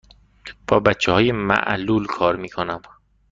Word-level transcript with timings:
با 0.67 0.79
بچه 0.79 1.11
های 1.11 1.31
معلول 1.31 2.07
کار 2.07 2.35
می 2.35 2.49
کنم. 2.49 2.81